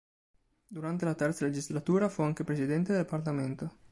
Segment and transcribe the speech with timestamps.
[0.67, 3.75] Durante la terza legislatura fu anche presidente del parlamento.